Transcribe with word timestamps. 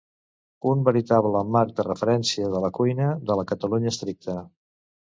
un 0.69 0.79
veritable 0.87 1.43
marc 1.57 1.75
de 1.81 1.85
referència 1.89 2.51
de 2.57 2.65
la 2.65 2.73
cuina 2.81 3.13
de 3.31 3.39
la 3.43 3.47
Catalunya 3.55 3.95
estricta 3.97 4.43